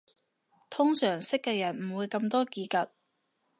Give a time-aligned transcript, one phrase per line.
[0.67, 2.89] 通常識嘅人唔會咁多嘰趷